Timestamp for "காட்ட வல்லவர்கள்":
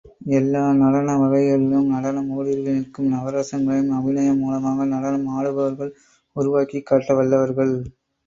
6.85-7.75